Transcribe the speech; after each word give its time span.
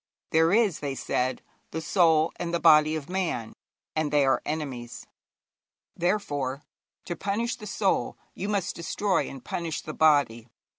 'There 0.31 0.51
is,' 0.51 0.79
they 0.79 0.95
said, 0.95 1.43
'the 1.69 1.79
soul 1.81 2.33
and 2.37 2.51
the 2.51 2.59
body 2.59 2.95
of 2.95 3.07
man, 3.07 3.53
and 3.95 4.09
they 4.11 4.25
are 4.25 4.41
enemies; 4.47 5.05
therefore, 5.95 6.63
to 7.05 7.15
punish 7.15 7.55
the 7.55 7.67
soul, 7.67 8.17
you 8.33 8.49
must 8.49 8.75
destroy 8.75 9.29
and 9.29 9.45
punish 9.45 9.81
the 9.81 9.93
body. 9.93 10.47